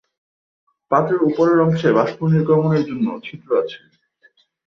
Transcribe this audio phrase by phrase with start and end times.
[0.91, 3.79] পাত্রের উপরের অংশে বাষ্প নির্গমনের জন্য ছিদ্র আছে।